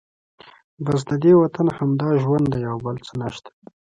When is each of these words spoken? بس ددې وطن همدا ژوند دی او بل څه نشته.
بس 0.85 1.01
ددې 1.09 1.33
وطن 1.41 1.67
همدا 1.77 2.09
ژوند 2.21 2.45
دی 2.53 2.63
او 2.71 2.77
بل 2.85 2.95
څه 3.05 3.13
نشته. 3.21 3.49